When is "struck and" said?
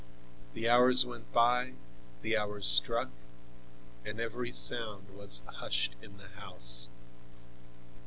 2.67-4.19